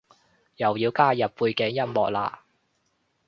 [0.55, 2.39] 又要加入背景音樂喇？